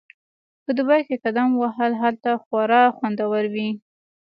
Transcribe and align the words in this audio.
په 0.63 0.71
دوبي 0.77 1.01
کې 1.07 1.15
قدم 1.25 1.49
وهل 1.61 1.91
هلته 2.03 2.29
خورا 2.43 2.81
خوندور 2.95 3.43
وي 3.53 3.69